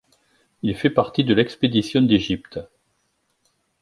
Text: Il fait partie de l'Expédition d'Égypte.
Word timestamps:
Il 0.63 0.75
fait 0.75 0.89
partie 0.89 1.23
de 1.23 1.35
l'Expédition 1.35 2.01
d'Égypte. 2.01 2.57